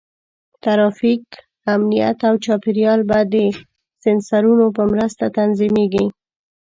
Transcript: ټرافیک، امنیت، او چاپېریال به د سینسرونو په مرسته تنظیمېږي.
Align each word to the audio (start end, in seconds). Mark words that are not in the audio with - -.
ټرافیک، 0.63 1.23
امنیت، 1.73 2.19
او 2.27 2.35
چاپېریال 2.45 3.01
به 3.09 3.19
د 3.33 3.35
سینسرونو 4.03 4.65
په 4.75 4.83
مرسته 4.91 5.25
تنظیمېږي. 5.37 6.05